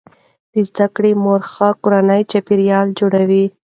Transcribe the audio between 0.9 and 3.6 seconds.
کړې مور ښه کورنی چاپیریال جوړوي.